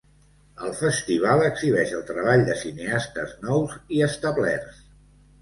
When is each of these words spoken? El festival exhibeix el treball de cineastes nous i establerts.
El 0.67 0.71
festival 0.77 1.43
exhibeix 1.49 1.93
el 1.97 2.01
treball 2.07 2.47
de 2.49 2.57
cineastes 2.63 3.37
nous 3.45 3.77
i 3.99 4.03
establerts. 4.09 4.83